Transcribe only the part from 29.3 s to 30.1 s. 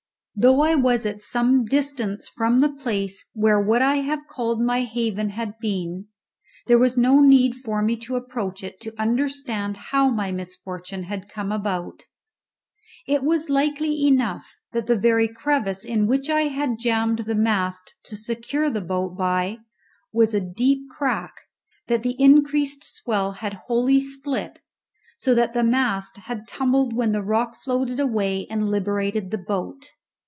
boat.